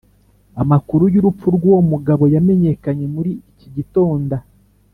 [0.61, 4.37] Amakuru y’urupfu rw’uwo mugabo yamenyekanye muri iki gitonda